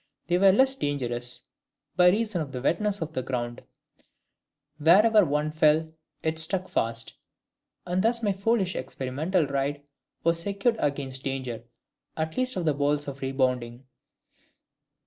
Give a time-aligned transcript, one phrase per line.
[0.25, 1.43] They were less dangerous,
[1.95, 3.61] by reason of the wetness of the ground:
[4.79, 5.91] wherever one fell,
[6.23, 7.13] it stuck fast.
[7.85, 9.83] And thus my foolish experimental ride
[10.23, 11.65] was secured against the danger
[12.17, 13.85] at least of the balls rebounding.